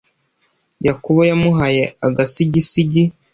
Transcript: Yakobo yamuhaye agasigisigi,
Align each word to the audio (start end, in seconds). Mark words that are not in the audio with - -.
Yakobo 0.85 1.21
yamuhaye 1.29 1.83
agasigisigi, 2.05 3.03